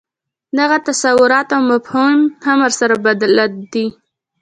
[0.57, 3.37] دغه تصورات او مفاهیم هم ورسره بدل
[3.73, 3.85] دي.